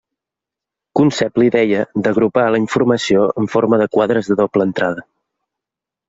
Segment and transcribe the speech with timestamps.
[0.99, 5.05] Concep la idea d'agrupar la informació en forma de quadres de doble entrada.